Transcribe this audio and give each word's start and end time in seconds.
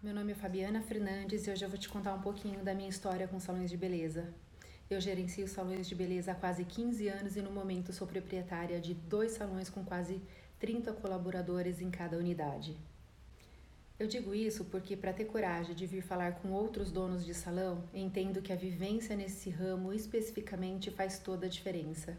meu 0.00 0.14
nome 0.14 0.30
é 0.30 0.34
Fabiana 0.34 0.80
Fernandes 0.80 1.44
e 1.44 1.50
hoje 1.50 1.64
eu 1.64 1.68
vou 1.68 1.76
te 1.76 1.88
contar 1.88 2.14
um 2.14 2.20
pouquinho 2.20 2.62
da 2.62 2.72
minha 2.72 2.88
história 2.88 3.26
com 3.26 3.40
salões 3.40 3.68
de 3.68 3.76
beleza. 3.76 4.32
Eu 4.88 5.00
gerencio 5.00 5.48
salões 5.48 5.88
de 5.88 5.94
beleza 5.96 6.30
há 6.30 6.34
quase 6.36 6.64
15 6.64 7.08
anos 7.08 7.36
e 7.36 7.42
no 7.42 7.50
momento 7.50 7.92
sou 7.92 8.06
proprietária 8.06 8.80
de 8.80 8.94
dois 8.94 9.32
salões 9.32 9.68
com 9.68 9.84
quase 9.84 10.22
30 10.60 10.92
colaboradores 10.92 11.82
em 11.82 11.90
cada 11.90 12.16
unidade. 12.16 12.76
Eu 13.98 14.06
digo 14.06 14.32
isso 14.32 14.66
porque, 14.66 14.96
para 14.96 15.12
ter 15.12 15.24
coragem 15.24 15.74
de 15.74 15.84
vir 15.84 16.02
falar 16.02 16.36
com 16.36 16.52
outros 16.52 16.92
donos 16.92 17.26
de 17.26 17.34
salão, 17.34 17.82
entendo 17.92 18.40
que 18.40 18.52
a 18.52 18.56
vivência 18.56 19.16
nesse 19.16 19.50
ramo 19.50 19.92
especificamente 19.92 20.92
faz 20.92 21.18
toda 21.18 21.46
a 21.46 21.50
diferença. 21.50 22.16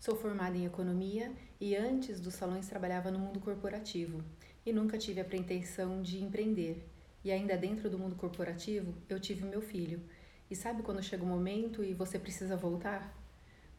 Sou 0.00 0.16
formada 0.16 0.56
em 0.56 0.66
economia 0.66 1.30
e 1.60 1.76
antes 1.76 2.18
dos 2.18 2.34
salões 2.34 2.66
trabalhava 2.66 3.12
no 3.12 3.20
mundo 3.20 3.38
corporativo 3.38 4.24
e 4.66 4.72
nunca 4.72 4.98
tive 4.98 5.20
a 5.20 5.24
pretensão 5.24 6.02
de 6.02 6.20
empreender. 6.20 6.84
E 7.24 7.30
ainda 7.30 7.56
dentro 7.56 7.88
do 7.88 7.98
mundo 7.98 8.16
corporativo, 8.16 8.94
eu 9.08 9.20
tive 9.20 9.44
meu 9.44 9.62
filho. 9.62 10.02
E 10.50 10.56
sabe 10.56 10.82
quando 10.82 11.02
chega 11.02 11.22
o 11.22 11.26
momento 11.26 11.84
e 11.84 11.94
você 11.94 12.18
precisa 12.18 12.56
voltar? 12.56 13.16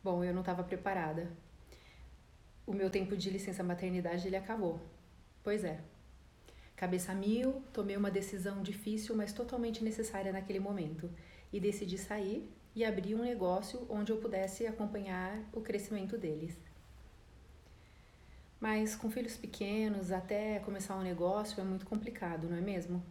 Bom, 0.03 0.23
eu 0.23 0.33
não 0.33 0.41
estava 0.41 0.63
preparada. 0.63 1.31
O 2.65 2.73
meu 2.73 2.89
tempo 2.89 3.15
de 3.17 3.29
licença 3.29 3.63
maternidade 3.63 4.27
ele 4.27 4.35
acabou. 4.35 4.81
Pois 5.43 5.63
é. 5.63 5.81
Cabeça 6.75 7.13
mil, 7.13 7.61
tomei 7.71 7.95
uma 7.95 8.09
decisão 8.09 8.61
difícil, 8.61 9.15
mas 9.15 9.31
totalmente 9.31 9.83
necessária 9.83 10.31
naquele 10.31 10.59
momento 10.59 11.09
e 11.51 11.59
decidi 11.59 11.97
sair 11.97 12.49
e 12.75 12.83
abrir 12.83 13.15
um 13.15 13.21
negócio 13.21 13.85
onde 13.89 14.11
eu 14.11 14.17
pudesse 14.17 14.65
acompanhar 14.65 15.43
o 15.53 15.61
crescimento 15.61 16.17
deles. 16.17 16.57
Mas 18.59 18.95
com 18.95 19.11
filhos 19.11 19.35
pequenos, 19.35 20.11
até 20.11 20.59
começar 20.59 20.95
um 20.95 21.03
negócio 21.03 21.59
é 21.61 21.63
muito 21.63 21.85
complicado, 21.85 22.49
não 22.49 22.57
é 22.57 22.61
mesmo? 22.61 23.03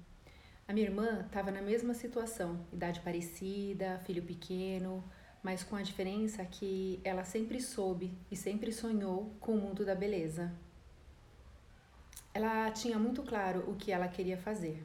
A 0.73 0.75
minha 0.75 0.87
irmã 0.87 1.21
estava 1.27 1.51
na 1.51 1.61
mesma 1.61 1.93
situação, 1.93 2.59
idade 2.73 3.01
parecida, 3.01 4.01
filho 4.06 4.23
pequeno, 4.23 5.05
mas 5.42 5.62
com 5.62 5.77
a 5.77 5.83
diferença 5.83 6.42
que 6.47 6.98
ela 7.05 7.25
sempre 7.25 7.61
soube 7.61 8.17
e 8.31 8.37
sempre 8.37 8.73
sonhou 8.73 9.37
com 9.39 9.53
o 9.53 9.61
mundo 9.61 9.84
da 9.84 9.95
beleza. 9.95 10.51
Ela 12.33 12.70
tinha 12.70 12.98
muito 12.98 13.23
claro 13.23 13.70
o 13.70 13.77
que 13.77 13.92
ela 13.92 14.09
queria 14.09 14.39
fazer. 14.39 14.83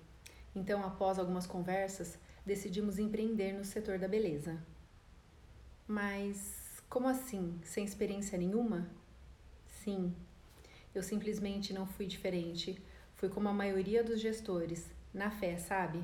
Então, 0.54 0.84
após 0.84 1.18
algumas 1.18 1.48
conversas, 1.48 2.20
decidimos 2.46 3.00
empreender 3.00 3.54
no 3.54 3.64
setor 3.64 3.98
da 3.98 4.10
beleza. 4.10 4.62
Mas 5.88 6.84
como 6.90 7.08
assim? 7.08 7.62
Sem 7.64 7.86
experiência 7.86 8.38
nenhuma? 8.38 8.90
Sim, 9.66 10.14
eu 10.94 11.02
simplesmente 11.02 11.72
não 11.72 11.88
fui 11.88 12.08
diferente. 12.08 12.78
Fui 13.16 13.30
como 13.30 13.48
a 13.48 13.54
maioria 13.54 14.04
dos 14.04 14.20
gestores, 14.20 14.92
na 15.18 15.32
fé, 15.32 15.58
sabe? 15.58 16.04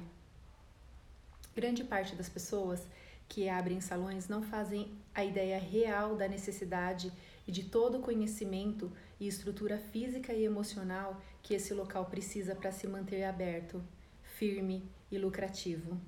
Grande 1.56 1.84
parte 1.84 2.16
das 2.16 2.28
pessoas 2.28 2.86
que 3.30 3.48
abrem 3.48 3.80
salões 3.80 4.28
não 4.28 4.42
fazem 4.42 4.92
a 5.14 5.24
ideia 5.24 5.60
real 5.60 6.16
da 6.16 6.28
necessidade 6.28 7.12
e 7.48 7.52
de 7.52 7.64
todo 7.64 7.98
o 7.98 8.02
conhecimento 8.02 8.92
e 9.20 9.28
estrutura 9.28 9.78
física 9.78 10.34
e 10.34 10.44
emocional 10.44 11.22
que 11.42 11.54
esse 11.54 11.74
local 11.74 12.06
precisa 12.06 12.56
para 12.56 12.72
se 12.72 12.88
manter 12.88 13.24
aberto, 13.24 13.84
firme 14.22 14.90
e 15.12 15.18
lucrativo. 15.18 16.00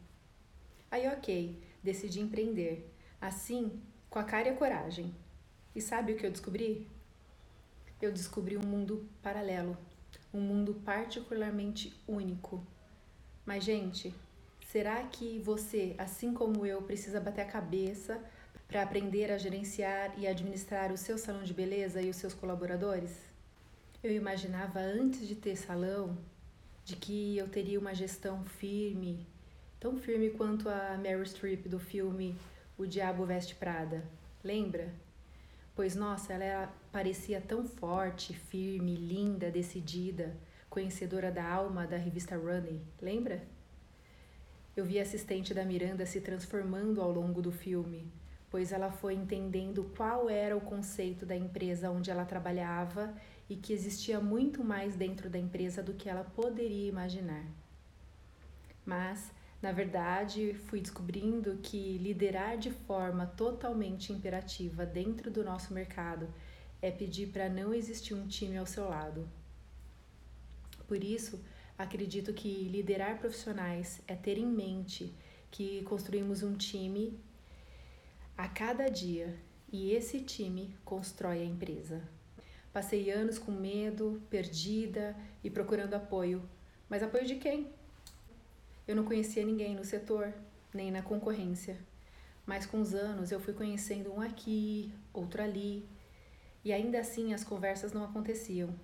Aí, 0.90 1.08
ok, 1.08 1.62
decidi 1.84 2.22
empreender. 2.22 2.92
Assim, 3.20 3.82
com 4.10 4.20
a 4.20 4.24
cara 4.24 4.48
e 4.48 4.52
a 4.52 4.56
coragem. 4.56 5.14
E 5.76 5.82
sabe 5.82 6.14
o 6.14 6.16
que 6.16 6.26
eu 6.26 6.32
descobri? 6.32 6.88
Eu 8.02 8.12
descobri 8.12 8.58
um 8.58 8.66
mundo 8.66 9.08
paralelo, 9.22 9.78
um 10.34 10.40
mundo 10.40 10.76
particularmente 10.86 11.94
único. 12.08 12.66
Mas, 13.46 13.64
gente, 13.64 14.14
será 14.72 15.04
que 15.04 15.40
você, 15.40 15.96
assim 15.98 16.34
como 16.34 16.66
eu, 16.66 16.82
precisa 16.82 17.22
bater 17.22 17.42
a 17.42 17.46
cabeça 17.46 18.20
para 18.68 18.82
aprender 18.82 19.32
a 19.32 19.38
gerenciar 19.38 20.14
e 20.18 20.26
administrar 20.26 20.92
o 20.92 20.98
seu 20.98 21.18
salão 21.18 21.44
de 21.44 21.54
beleza 21.54 22.02
e 22.02 22.10
os 22.10 22.16
seus 22.16 22.34
colaboradores? 22.34 23.12
Eu 24.04 24.12
imaginava 24.12 24.80
antes 24.80 25.28
de 25.28 25.36
ter 25.36 25.56
salão 25.56 26.18
de 26.84 26.96
que 26.96 27.38
eu 27.38 27.48
teria 27.48 27.80
uma 27.80 27.94
gestão 27.94 28.44
firme, 28.44 29.26
tão 29.80 29.96
firme 29.98 30.32
quanto 30.32 30.68
a 30.68 30.98
Meryl 30.98 31.26
Streep 31.26 31.68
do 31.68 31.80
filme 31.80 32.36
O 32.78 32.86
Diabo 32.86 33.26
Veste 33.26 33.56
Prada. 33.56 34.04
Lembra? 34.44 34.94
Pois 35.76 35.96
nossa, 35.96 36.34
ela 36.34 36.74
parecia 36.92 37.42
tão 37.42 37.64
forte, 37.66 38.34
firme, 38.34 38.96
linda, 38.96 39.52
decidida, 39.52 40.36
conhecedora 40.76 41.32
da 41.32 41.50
alma 41.50 41.88
da 41.88 41.96
revista 41.96 42.36
Running. 42.36 42.82
Lembra? 43.02 43.42
Eu 44.76 44.84
vi 44.84 45.00
a 45.00 45.04
assistente 45.04 45.54
da 45.54 45.64
Miranda 45.64 46.06
se 46.06 46.20
transformando 46.20 47.02
ao 47.02 47.10
longo 47.14 47.42
do 47.42 47.50
filme, 47.50 48.12
pois 48.52 48.74
ela 48.74 48.92
foi 48.92 49.14
entendendo 49.14 49.90
qual 49.96 50.30
era 50.30 50.56
o 50.56 50.60
conceito 50.60 51.26
da 51.26 51.34
empresa 51.34 51.90
onde 51.90 52.12
ela 52.12 52.26
trabalhava 52.26 53.16
e 53.50 53.56
que 53.56 53.72
existia 53.72 54.20
muito 54.20 54.66
mais 54.66 54.98
dentro 54.98 55.30
da 55.30 55.40
empresa 55.40 55.82
do 55.82 55.94
que 55.94 56.10
ela 56.10 56.26
poderia 56.26 56.90
imaginar. 56.90 57.46
Mas, 58.86 59.32
na 59.62 59.72
verdade, 59.72 60.56
fui 60.66 60.82
descobrindo 60.82 61.58
que 61.64 61.98
liderar 62.00 62.58
de 62.58 62.70
forma 62.70 63.26
totalmente 63.26 64.12
imperativa 64.12 64.86
dentro 64.86 65.32
do 65.32 65.42
nosso 65.42 65.74
mercado 65.74 66.28
é 66.82 66.92
pedir 66.92 67.28
para 67.28 67.48
não 67.48 67.74
existir 67.74 68.14
um 68.14 68.28
time 68.28 68.58
ao 68.58 68.66
seu 68.66 68.90
lado. 68.90 69.26
Por 70.88 71.04
isso, 71.04 71.44
acredito 71.78 72.34
que 72.34 72.68
liderar 72.70 73.20
profissionais 73.20 74.02
é 74.08 74.16
ter 74.16 74.38
em 74.38 74.46
mente 74.46 75.14
que 75.52 75.84
construímos 75.84 76.44
um 76.44 76.56
time 76.56 77.20
a 78.38 78.48
cada 78.48 78.90
dia 78.90 79.36
e 79.72 79.92
esse 79.92 80.20
time 80.20 80.76
constrói 80.84 81.42
a 81.42 81.46
empresa. 81.46 82.02
Passei 82.72 83.10
anos 83.10 83.40
com 83.40 83.52
medo, 83.52 84.22
perdida 84.30 85.16
e 85.44 85.50
procurando 85.50 85.94
apoio. 85.94 86.42
Mas 86.90 87.02
apoio 87.02 87.26
de 87.26 87.36
quem? 87.36 87.70
Eu 88.88 88.96
não 88.96 89.06
conhecia 89.06 89.46
ninguém 89.46 89.76
no 89.76 89.84
setor, 89.84 90.34
nem 90.74 90.92
na 90.92 91.02
concorrência. 91.02 91.78
Mas 92.46 92.66
com 92.66 92.80
os 92.80 92.94
anos 92.94 93.32
eu 93.32 93.40
fui 93.40 93.54
conhecendo 93.54 94.14
um 94.14 94.22
aqui, 94.22 94.94
outro 95.14 95.42
ali, 95.42 95.88
e 96.64 96.72
ainda 96.72 97.00
assim 97.00 97.34
as 97.34 97.44
conversas 97.44 97.94
não 97.94 98.04
aconteciam. 98.04 98.76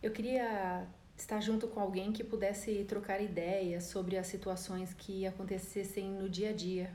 Eu 0.00 0.12
queria 0.12 0.86
estar 1.16 1.40
junto 1.40 1.66
com 1.66 1.80
alguém 1.80 2.12
que 2.12 2.22
pudesse 2.22 2.84
trocar 2.84 3.20
ideias 3.20 3.84
sobre 3.84 4.16
as 4.16 4.28
situações 4.28 4.94
que 4.94 5.26
acontecessem 5.26 6.08
no 6.08 6.28
dia 6.28 6.50
a 6.50 6.52
dia. 6.52 6.92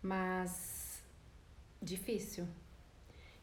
Mas 0.00 1.02
difícil. 1.82 2.46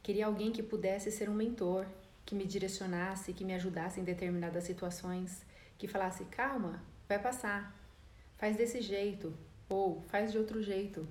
Queria 0.01 0.25
alguém 0.25 0.53
que 0.53 0.63
pudesse 0.63 1.11
ser 1.11 1.29
um 1.29 1.33
mentor, 1.33 1.85
que 2.25 2.33
me 2.33 2.45
direcionasse, 2.45 3.33
que 3.33 3.43
me 3.43 3.53
ajudasse 3.53 3.99
em 3.99 4.05
determinadas 4.05 4.63
situações, 4.63 5.45
que 5.77 5.85
falasse: 5.85 6.23
calma, 6.25 6.81
vai 7.09 7.19
passar, 7.19 7.77
faz 8.37 8.55
desse 8.55 8.81
jeito, 8.81 9.37
ou 9.67 10.01
faz 10.03 10.31
de 10.31 10.37
outro 10.37 10.63
jeito. 10.63 11.05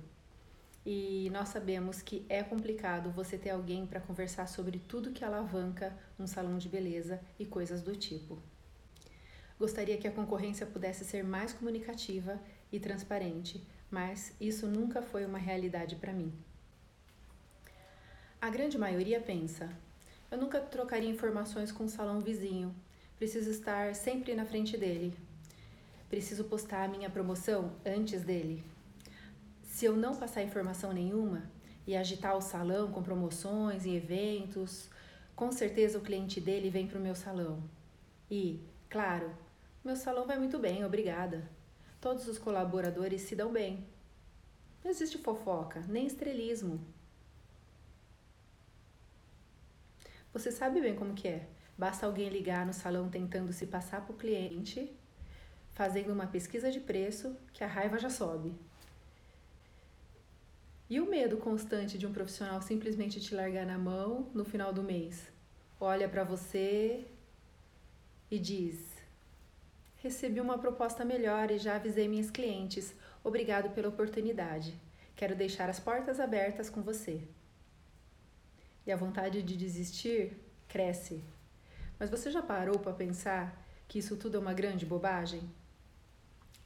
E 0.85 1.29
nós 1.31 1.49
sabemos 1.49 2.01
que 2.01 2.25
é 2.27 2.43
complicado 2.43 3.09
você 3.09 3.37
ter 3.37 3.51
alguém 3.51 3.85
para 3.85 4.01
conversar 4.01 4.47
sobre 4.47 4.79
tudo 4.79 5.11
que 5.11 5.23
alavanca 5.23 5.97
um 6.19 6.27
salão 6.27 6.57
de 6.57 6.67
beleza 6.67 7.21
e 7.39 7.45
coisas 7.45 7.81
do 7.81 7.95
tipo. 7.95 8.37
Gostaria 9.57 9.97
que 9.97 10.07
a 10.07 10.11
concorrência 10.11 10.65
pudesse 10.65 11.05
ser 11.05 11.23
mais 11.23 11.53
comunicativa 11.53 12.39
e 12.71 12.79
transparente, 12.79 13.65
mas 13.89 14.33
isso 14.41 14.67
nunca 14.67 15.01
foi 15.01 15.25
uma 15.25 15.37
realidade 15.37 15.95
para 15.95 16.11
mim. 16.11 16.33
A 18.41 18.49
grande 18.49 18.77
maioria 18.77 19.21
pensa: 19.21 19.69
eu 20.29 20.37
nunca 20.37 20.59
trocaria 20.59 21.09
informações 21.09 21.71
com 21.71 21.85
o 21.85 21.89
salão 21.89 22.19
vizinho, 22.19 22.75
preciso 23.17 23.49
estar 23.51 23.95
sempre 23.95 24.35
na 24.35 24.45
frente 24.45 24.75
dele. 24.75 25.13
Preciso 26.09 26.43
postar 26.43 26.83
a 26.83 26.87
minha 26.87 27.09
promoção 27.09 27.71
antes 27.85 28.23
dele. 28.23 28.63
Se 29.73 29.85
eu 29.85 29.97
não 29.97 30.15
passar 30.15 30.43
informação 30.43 30.93
nenhuma 30.93 31.49
e 31.87 31.95
agitar 31.95 32.37
o 32.37 32.41
salão 32.41 32.91
com 32.91 33.01
promoções 33.01 33.85
e 33.85 33.95
eventos, 33.95 34.87
com 35.35 35.51
certeza 35.51 35.97
o 35.97 36.01
cliente 36.01 36.39
dele 36.39 36.69
vem 36.69 36.87
para 36.87 36.99
o 36.99 37.01
meu 37.01 37.15
salão. 37.15 37.67
E, 38.29 38.63
claro, 38.87 39.35
meu 39.83 39.95
salão 39.95 40.27
vai 40.27 40.37
muito 40.37 40.59
bem, 40.59 40.85
obrigada. 40.85 41.49
Todos 41.99 42.27
os 42.27 42.37
colaboradores 42.37 43.21
se 43.21 43.35
dão 43.35 43.51
bem. 43.51 43.83
Não 44.83 44.91
existe 44.91 45.17
fofoca, 45.17 45.83
nem 45.87 46.05
estrelismo. 46.05 46.79
Você 50.31 50.51
sabe 50.51 50.81
bem 50.81 50.95
como 50.95 51.15
que 51.15 51.27
é. 51.27 51.47
Basta 51.75 52.05
alguém 52.05 52.29
ligar 52.29 52.63
no 52.63 52.73
salão 52.73 53.09
tentando 53.09 53.51
se 53.51 53.65
passar 53.65 54.01
para 54.01 54.13
o 54.13 54.17
cliente, 54.19 54.95
fazendo 55.71 56.13
uma 56.13 56.27
pesquisa 56.27 56.71
de 56.71 56.79
preço, 56.79 57.35
que 57.51 57.63
a 57.63 57.67
raiva 57.67 57.97
já 57.97 58.11
sobe. 58.11 58.53
E 60.89 60.99
o 60.99 61.09
medo 61.09 61.37
constante 61.37 61.97
de 61.97 62.05
um 62.05 62.11
profissional 62.11 62.61
simplesmente 62.61 63.19
te 63.21 63.33
largar 63.33 63.65
na 63.65 63.77
mão 63.77 64.29
no 64.33 64.43
final 64.43 64.73
do 64.73 64.83
mês? 64.83 65.31
Olha 65.79 66.09
para 66.09 66.23
você 66.23 67.05
e 68.29 68.37
diz: 68.37 68.93
Recebi 69.97 70.41
uma 70.41 70.57
proposta 70.57 71.05
melhor 71.05 71.49
e 71.49 71.57
já 71.57 71.77
avisei 71.77 72.07
minhas 72.07 72.29
clientes. 72.29 72.93
Obrigado 73.23 73.73
pela 73.73 73.87
oportunidade. 73.87 74.73
Quero 75.15 75.35
deixar 75.35 75.69
as 75.69 75.79
portas 75.79 76.19
abertas 76.19 76.69
com 76.69 76.81
você. 76.81 77.21
E 78.85 78.91
a 78.91 78.97
vontade 78.97 79.41
de 79.41 79.55
desistir 79.55 80.37
cresce. 80.67 81.23
Mas 81.97 82.09
você 82.09 82.29
já 82.29 82.41
parou 82.41 82.79
para 82.79 82.91
pensar 82.91 83.65
que 83.87 83.99
isso 83.99 84.17
tudo 84.17 84.35
é 84.35 84.39
uma 84.41 84.53
grande 84.53 84.85
bobagem? 84.85 85.41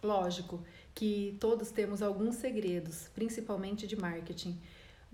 Lógico 0.02 0.64
que 0.98 1.38
todos 1.40 1.70
temos 1.70 2.02
alguns 2.02 2.38
segredos, 2.38 3.08
principalmente 3.14 3.86
de 3.86 3.96
marketing, 3.96 4.60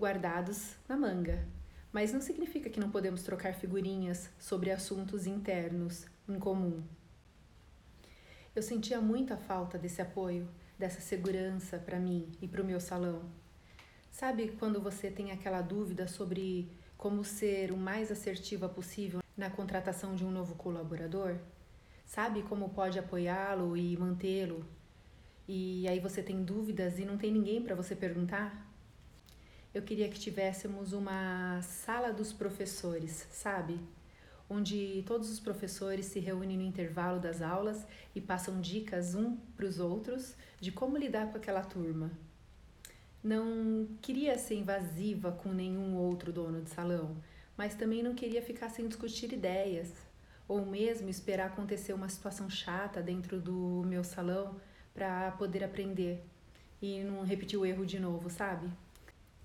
guardados 0.00 0.76
na 0.88 0.96
manga. 0.96 1.46
Mas 1.92 2.10
não 2.10 2.22
significa 2.22 2.70
que 2.70 2.80
não 2.80 2.90
podemos 2.90 3.22
trocar 3.22 3.52
figurinhas 3.52 4.30
sobre 4.38 4.70
assuntos 4.70 5.26
internos 5.26 6.06
em 6.26 6.38
comum. 6.38 6.82
Eu 8.56 8.62
sentia 8.62 8.98
muita 8.98 9.36
falta 9.36 9.76
desse 9.76 10.00
apoio, 10.00 10.48
dessa 10.78 11.02
segurança 11.02 11.76
para 11.76 12.00
mim 12.00 12.32
e 12.40 12.48
para 12.48 12.62
o 12.62 12.64
meu 12.64 12.80
salão. 12.80 13.20
Sabe 14.10 14.56
quando 14.58 14.80
você 14.80 15.10
tem 15.10 15.32
aquela 15.32 15.60
dúvida 15.60 16.08
sobre 16.08 16.66
como 16.96 17.22
ser 17.22 17.70
o 17.70 17.76
mais 17.76 18.10
assertiva 18.10 18.70
possível 18.70 19.20
na 19.36 19.50
contratação 19.50 20.14
de 20.14 20.24
um 20.24 20.30
novo 20.30 20.54
colaborador? 20.54 21.36
Sabe 22.06 22.42
como 22.42 22.70
pode 22.70 22.98
apoiá-lo 22.98 23.76
e 23.76 23.94
mantê-lo? 23.98 24.64
E 25.46 25.86
aí 25.88 26.00
você 26.00 26.22
tem 26.22 26.42
dúvidas 26.42 26.98
e 26.98 27.04
não 27.04 27.18
tem 27.18 27.32
ninguém 27.32 27.62
para 27.62 27.74
você 27.74 27.94
perguntar? 27.94 28.70
Eu 29.72 29.82
queria 29.82 30.08
que 30.08 30.18
tivéssemos 30.18 30.92
uma 30.92 31.60
sala 31.62 32.12
dos 32.12 32.32
professores, 32.32 33.26
sabe? 33.30 33.78
onde 34.48 35.02
todos 35.06 35.30
os 35.30 35.40
professores 35.40 36.06
se 36.06 36.20
reúnem 36.20 36.56
no 36.56 36.62
intervalo 36.62 37.18
das 37.18 37.40
aulas 37.40 37.86
e 38.14 38.20
passam 38.20 38.60
dicas 38.60 39.14
um 39.14 39.36
para 39.56 39.66
os 39.66 39.78
outros 39.78 40.34
de 40.60 40.70
como 40.70 40.96
lidar 40.96 41.30
com 41.30 41.38
aquela 41.38 41.62
turma. 41.62 42.10
Não 43.22 43.88
queria 44.02 44.36
ser 44.36 44.56
invasiva 44.56 45.32
com 45.32 45.52
nenhum 45.52 45.96
outro 45.96 46.30
dono 46.30 46.60
de 46.60 46.70
salão, 46.70 47.16
mas 47.56 47.74
também 47.74 48.02
não 48.02 48.14
queria 48.14 48.42
ficar 48.42 48.68
sem 48.68 48.86
discutir 48.86 49.32
ideias, 49.32 49.90
ou 50.46 50.66
mesmo 50.66 51.08
esperar 51.08 51.46
acontecer 51.46 51.94
uma 51.94 52.08
situação 52.08 52.50
chata 52.50 53.02
dentro 53.02 53.40
do 53.40 53.82
meu 53.86 54.04
salão 54.04 54.60
para 54.94 55.32
poder 55.32 55.64
aprender 55.64 56.22
e 56.80 57.02
não 57.02 57.24
repetir 57.24 57.58
o 57.58 57.66
erro 57.66 57.84
de 57.84 57.98
novo, 57.98 58.30
sabe? 58.30 58.70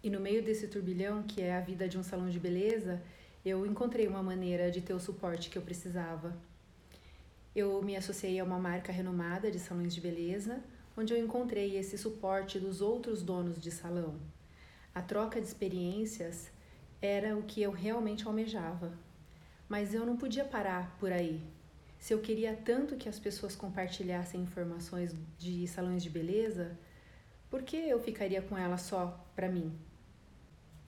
E 0.03 0.09
no 0.09 0.19
meio 0.19 0.43
desse 0.43 0.67
turbilhão 0.67 1.23
que 1.23 1.41
é 1.41 1.55
a 1.55 1.59
vida 1.59 1.89
de 1.89 1.97
um 1.97 2.03
salão 2.03 2.29
de 2.29 2.39
beleza, 2.39 3.01
eu 3.43 3.65
encontrei 3.65 4.07
uma 4.07 4.21
maneira 4.21 4.69
de 4.69 4.79
ter 4.79 4.93
o 4.93 4.99
suporte 4.99 5.49
que 5.49 5.57
eu 5.57 5.61
precisava. 5.61 6.37
Eu 7.55 7.81
me 7.81 7.95
associei 7.95 8.39
a 8.39 8.43
uma 8.43 8.59
marca 8.59 8.91
renomada 8.91 9.49
de 9.49 9.57
salões 9.57 9.93
de 9.93 9.99
beleza, 9.99 10.61
onde 10.95 11.13
eu 11.13 11.17
encontrei 11.17 11.77
esse 11.77 11.97
suporte 11.97 12.59
dos 12.59 12.79
outros 12.79 13.23
donos 13.23 13.59
de 13.59 13.71
salão. 13.71 14.15
A 14.93 15.01
troca 15.01 15.41
de 15.41 15.47
experiências 15.47 16.51
era 17.01 17.35
o 17.35 17.43
que 17.43 17.61
eu 17.61 17.71
realmente 17.71 18.27
almejava. 18.27 18.93
Mas 19.67 19.93
eu 19.93 20.05
não 20.05 20.15
podia 20.15 20.45
parar 20.45 20.95
por 20.99 21.11
aí. 21.11 21.41
Se 21.99 22.13
eu 22.13 22.19
queria 22.19 22.55
tanto 22.55 22.95
que 22.95 23.09
as 23.09 23.19
pessoas 23.19 23.55
compartilhassem 23.55 24.41
informações 24.41 25.13
de 25.37 25.67
salões 25.67 26.01
de 26.01 26.09
beleza, 26.09 26.77
por 27.49 27.61
que 27.61 27.75
eu 27.75 27.99
ficaria 27.99 28.41
com 28.41 28.57
ela 28.57 28.77
só 28.77 29.23
para 29.35 29.49
mim? 29.49 29.77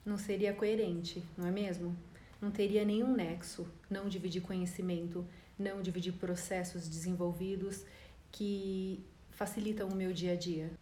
Não 0.04 0.18
seria 0.18 0.52
coerente, 0.52 1.22
não 1.36 1.46
é 1.46 1.50
mesmo? 1.50 1.96
não 2.42 2.50
teria 2.50 2.84
nenhum 2.84 3.14
nexo 3.14 3.64
não 3.88 4.08
dividir 4.08 4.42
conhecimento, 4.42 5.24
não 5.56 5.80
dividir 5.80 6.12
processos 6.14 6.88
desenvolvidos 6.88 7.86
que 8.32 9.06
facilitam 9.30 9.88
o 9.88 9.94
meu 9.94 10.12
dia 10.12 10.32
a 10.32 10.36
dia. 10.36 10.72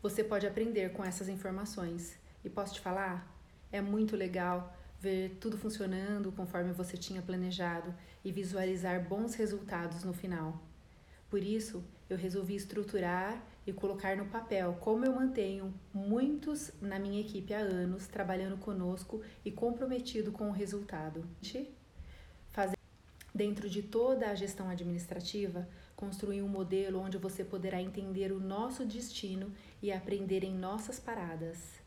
Você 0.00 0.22
pode 0.22 0.46
aprender 0.46 0.92
com 0.92 1.04
essas 1.04 1.28
informações 1.28 2.16
e 2.44 2.48
posso 2.48 2.74
te 2.74 2.80
falar, 2.80 3.28
é 3.72 3.80
muito 3.80 4.14
legal 4.14 4.76
ver 5.02 5.36
tudo 5.40 5.58
funcionando 5.58 6.30
conforme 6.30 6.72
você 6.72 6.96
tinha 6.96 7.20
planejado 7.20 7.92
e 8.24 8.30
visualizar 8.30 9.02
bons 9.04 9.34
resultados 9.34 10.04
no 10.04 10.12
final. 10.12 10.62
Por 11.28 11.42
isso, 11.42 11.82
eu 12.08 12.16
resolvi 12.16 12.54
estruturar 12.54 13.42
e 13.66 13.72
colocar 13.72 14.16
no 14.16 14.26
papel 14.26 14.74
como 14.80 15.04
eu 15.04 15.12
mantenho 15.12 15.74
muitos 15.92 16.70
na 16.80 17.00
minha 17.00 17.20
equipe 17.20 17.52
há 17.52 17.58
anos 17.58 18.06
trabalhando 18.06 18.56
conosco 18.58 19.20
e 19.44 19.50
comprometido 19.50 20.30
com 20.30 20.48
o 20.48 20.52
resultado. 20.52 21.24
Fazer 22.52 22.76
dentro 23.34 23.68
de 23.68 23.82
toda 23.82 24.28
a 24.28 24.36
gestão 24.36 24.68
administrativa, 24.68 25.68
construir 25.96 26.42
um 26.42 26.48
modelo 26.48 27.00
onde 27.00 27.18
você 27.18 27.42
poderá 27.42 27.82
entender 27.82 28.30
o 28.30 28.38
nosso 28.38 28.84
destino 28.84 29.52
e 29.82 29.90
aprender 29.90 30.44
em 30.44 30.54
nossas 30.54 31.00
paradas. 31.00 31.81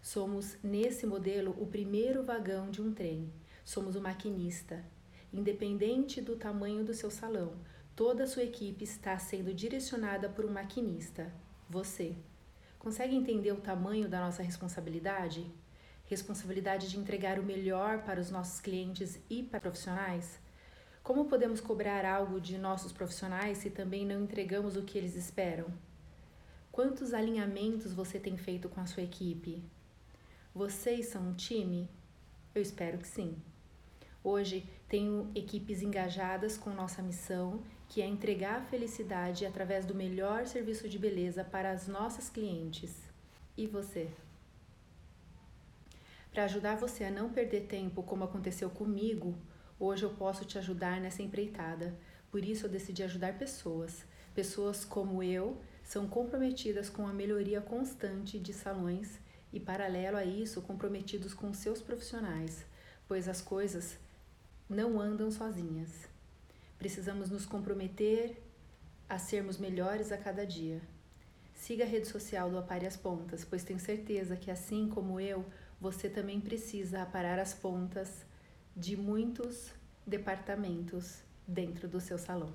Somos 0.00 0.56
nesse 0.62 1.06
modelo 1.06 1.56
o 1.58 1.66
primeiro 1.66 2.24
vagão 2.24 2.70
de 2.70 2.80
um 2.80 2.92
trem. 2.92 3.32
Somos 3.64 3.96
o 3.96 4.00
maquinista, 4.00 4.84
independente 5.32 6.20
do 6.20 6.36
tamanho 6.36 6.84
do 6.84 6.94
seu 6.94 7.10
salão 7.10 7.58
Toda 7.98 8.22
a 8.22 8.26
sua 8.28 8.44
equipe 8.44 8.84
está 8.84 9.18
sendo 9.18 9.52
direcionada 9.52 10.28
por 10.28 10.44
um 10.44 10.52
maquinista, 10.52 11.32
você. 11.68 12.14
Consegue 12.78 13.16
entender 13.16 13.50
o 13.50 13.60
tamanho 13.60 14.08
da 14.08 14.20
nossa 14.20 14.40
responsabilidade? 14.40 15.44
Responsabilidade 16.04 16.88
de 16.88 16.96
entregar 16.96 17.40
o 17.40 17.42
melhor 17.42 18.04
para 18.04 18.20
os 18.20 18.30
nossos 18.30 18.60
clientes 18.60 19.18
e 19.28 19.42
para 19.42 19.58
profissionais? 19.58 20.38
Como 21.02 21.24
podemos 21.24 21.60
cobrar 21.60 22.04
algo 22.04 22.40
de 22.40 22.56
nossos 22.56 22.92
profissionais 22.92 23.58
se 23.58 23.68
também 23.68 24.06
não 24.06 24.22
entregamos 24.22 24.76
o 24.76 24.84
que 24.84 24.96
eles 24.96 25.16
esperam? 25.16 25.66
Quantos 26.70 27.12
alinhamentos 27.12 27.92
você 27.92 28.20
tem 28.20 28.36
feito 28.36 28.68
com 28.68 28.80
a 28.80 28.86
sua 28.86 29.02
equipe? 29.02 29.60
Vocês 30.58 31.06
são 31.06 31.22
um 31.22 31.34
time? 31.34 31.88
Eu 32.52 32.60
espero 32.60 32.98
que 32.98 33.06
sim. 33.06 33.36
Hoje 34.24 34.68
tenho 34.88 35.30
equipes 35.32 35.82
engajadas 35.82 36.58
com 36.58 36.70
nossa 36.70 37.00
missão 37.00 37.62
que 37.88 38.02
é 38.02 38.06
entregar 38.08 38.56
a 38.56 38.64
felicidade 38.64 39.46
através 39.46 39.86
do 39.86 39.94
melhor 39.94 40.48
serviço 40.48 40.88
de 40.88 40.98
beleza 40.98 41.44
para 41.44 41.70
as 41.70 41.86
nossas 41.86 42.28
clientes. 42.28 42.92
E 43.56 43.68
você? 43.68 44.10
Para 46.32 46.42
ajudar 46.42 46.76
você 46.76 47.04
a 47.04 47.10
não 47.12 47.30
perder 47.30 47.68
tempo, 47.68 48.02
como 48.02 48.24
aconteceu 48.24 48.68
comigo, 48.68 49.38
hoje 49.78 50.02
eu 50.02 50.10
posso 50.10 50.44
te 50.44 50.58
ajudar 50.58 51.00
nessa 51.00 51.22
empreitada. 51.22 51.96
Por 52.32 52.44
isso 52.44 52.66
eu 52.66 52.70
decidi 52.70 53.04
ajudar 53.04 53.38
pessoas. 53.38 54.04
Pessoas 54.34 54.84
como 54.84 55.22
eu 55.22 55.56
são 55.84 56.08
comprometidas 56.08 56.90
com 56.90 57.06
a 57.06 57.12
melhoria 57.12 57.60
constante 57.60 58.40
de 58.40 58.52
salões 58.52 59.20
e, 59.52 59.58
paralelo 59.58 60.16
a 60.16 60.24
isso, 60.24 60.62
comprometidos 60.62 61.34
com 61.34 61.52
seus 61.52 61.80
profissionais, 61.80 62.64
pois 63.06 63.28
as 63.28 63.40
coisas 63.40 63.98
não 64.68 65.00
andam 65.00 65.30
sozinhas. 65.30 65.90
Precisamos 66.78 67.30
nos 67.30 67.46
comprometer 67.46 68.36
a 69.08 69.18
sermos 69.18 69.58
melhores 69.58 70.12
a 70.12 70.18
cada 70.18 70.46
dia. 70.46 70.80
Siga 71.54 71.84
a 71.84 71.86
rede 71.86 72.06
social 72.06 72.50
do 72.50 72.58
Apare 72.58 72.86
as 72.86 72.96
Pontas, 72.96 73.44
pois 73.44 73.64
tenho 73.64 73.80
certeza 73.80 74.36
que, 74.36 74.50
assim 74.50 74.88
como 74.88 75.18
eu, 75.18 75.44
você 75.80 76.08
também 76.08 76.40
precisa 76.40 77.02
aparar 77.02 77.38
as 77.38 77.54
pontas 77.54 78.24
de 78.76 78.96
muitos 78.96 79.72
departamentos 80.06 81.18
dentro 81.46 81.88
do 81.88 82.00
seu 82.00 82.18
salão. 82.18 82.52